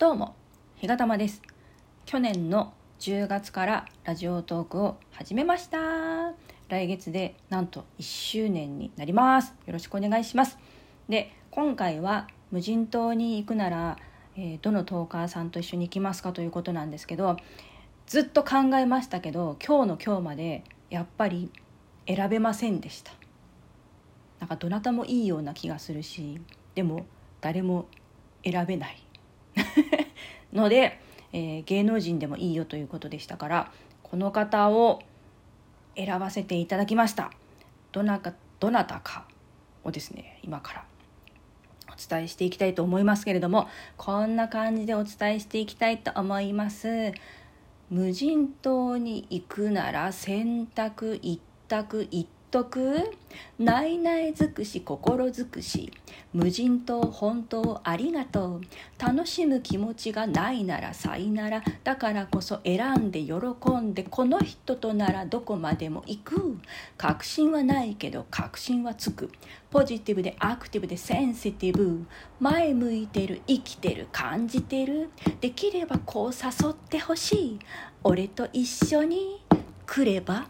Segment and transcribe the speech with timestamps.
[0.00, 0.34] どうも、
[0.76, 1.42] ひがたまです。
[2.06, 6.32] 去年の10月からラジオトークを始めました。
[6.70, 9.52] 来月でなんと1周年になります。
[9.66, 10.56] よろしくお願いします。
[11.10, 13.98] で、今回は無人島に行くなら、
[14.38, 17.36] えーどのトーカーさんと一緒に行きますかということなんですけど、
[18.06, 21.50] ずっと考えましたけど、今日の今日までやっぱり
[22.06, 23.12] 選べませんでした。
[24.38, 26.40] なんかどなたもいいような気がするし、
[26.74, 27.04] でも
[27.42, 27.84] 誰も
[28.42, 29.09] 選べない。
[30.52, 31.00] ので、
[31.32, 35.00] えー芸能人でもいいよということでしたからこの方を
[35.96, 37.30] 選ばせていただきました。
[37.92, 39.24] どなかどなたか
[39.84, 40.84] をですね今から
[41.88, 47.12] お伝えしていきたいと思いますけれどもこんな感じでお伝えしていきたいと思います。
[47.90, 53.12] 無人島に行くなら選択一択一徳
[53.58, 55.92] ないない尽くし心尽くし。
[56.32, 58.60] 無人島本当ありがとう。
[58.98, 61.62] 楽しむ気持ちがないならさいなら。
[61.84, 63.36] だからこそ選んで喜
[63.80, 66.58] んでこの人とならどこまでも行く。
[66.96, 69.30] 確信はないけど確信はつく。
[69.70, 72.04] ポジティブでアクティブでセンシティブ。
[72.40, 75.10] 前向いてる生きてる感じてる。
[75.40, 77.58] できればこう誘ってほしい。
[78.02, 79.42] 俺と一緒に
[79.86, 80.48] 来れば？